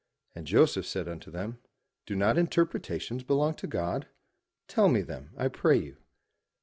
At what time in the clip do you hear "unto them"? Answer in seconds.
1.07-1.59